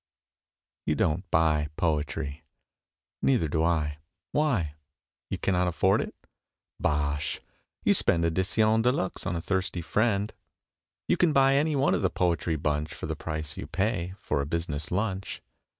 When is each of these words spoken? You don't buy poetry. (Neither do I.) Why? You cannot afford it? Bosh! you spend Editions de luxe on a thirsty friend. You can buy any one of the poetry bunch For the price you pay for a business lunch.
You 0.87 0.95
don't 0.95 1.29
buy 1.29 1.67
poetry. 1.77 2.43
(Neither 3.21 3.47
do 3.47 3.63
I.) 3.63 3.99
Why? 4.31 4.73
You 5.29 5.37
cannot 5.37 5.67
afford 5.67 6.01
it? 6.01 6.15
Bosh! 6.79 7.39
you 7.83 7.93
spend 7.93 8.25
Editions 8.25 8.81
de 8.81 8.91
luxe 8.91 9.27
on 9.27 9.35
a 9.35 9.41
thirsty 9.41 9.83
friend. 9.83 10.33
You 11.07 11.17
can 11.17 11.33
buy 11.33 11.53
any 11.53 11.75
one 11.75 11.93
of 11.93 12.01
the 12.01 12.09
poetry 12.09 12.55
bunch 12.55 12.91
For 12.95 13.05
the 13.05 13.15
price 13.15 13.57
you 13.57 13.67
pay 13.67 14.15
for 14.17 14.41
a 14.41 14.45
business 14.47 14.89
lunch. 14.89 15.43